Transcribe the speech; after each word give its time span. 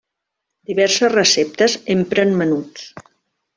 Diverses 0.69 1.13
receptes 1.15 1.77
empren 1.97 2.35
menuts. 2.43 2.91